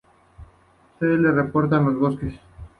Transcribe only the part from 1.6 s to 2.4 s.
en bosques.